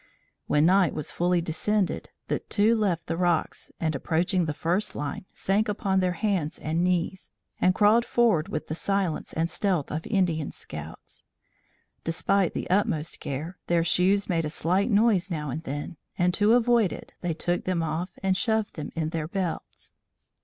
When 0.47 0.65
night 0.65 0.95
was 0.95 1.11
fully 1.11 1.41
descended, 1.41 2.09
the 2.27 2.39
two 2.39 2.75
left 2.75 3.05
the 3.05 3.15
rocks 3.15 3.71
and 3.79 3.93
approaching 3.93 4.45
the 4.45 4.53
first 4.55 4.95
line, 4.95 5.25
sank 5.35 5.69
upon 5.69 5.99
their 5.99 6.13
hands 6.13 6.57
and 6.57 6.83
knees, 6.83 7.29
and 7.59 7.75
crawled 7.75 8.03
forward 8.03 8.47
with 8.49 8.67
the 8.67 8.73
silence 8.73 9.31
and 9.31 9.47
stealth 9.47 9.91
of 9.91 10.07
Indian 10.07 10.51
scouts. 10.51 11.23
Despite 12.03 12.55
the 12.55 12.67
utmost 12.71 13.19
care, 13.19 13.59
their 13.67 13.83
shoes 13.83 14.27
made 14.27 14.43
a 14.45 14.49
slight 14.49 14.89
noise 14.89 15.29
now 15.29 15.51
and 15.51 15.61
then, 15.65 15.97
and 16.17 16.33
to 16.33 16.53
avoid 16.55 16.91
it, 16.91 17.13
they 17.21 17.35
took 17.35 17.65
them 17.65 17.83
off 17.83 18.17
and 18.23 18.35
shoved 18.35 18.73
them 18.77 18.91
in 18.95 19.09
their 19.09 19.27
belts. 19.27 19.93